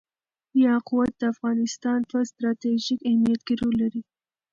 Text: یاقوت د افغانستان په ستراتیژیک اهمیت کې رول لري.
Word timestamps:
یاقوت 0.65 1.11
د 1.17 1.21
افغانستان 1.33 1.99
په 2.11 2.17
ستراتیژیک 2.29 2.99
اهمیت 3.09 3.41
کې 3.47 3.53
رول 3.59 3.75
لري. 3.83 4.01